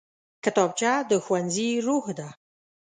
کتابچه 0.43 0.91
د 1.09 1.11
ښوونځي 1.23 1.69
روح 1.85 2.05
ده 2.19 2.27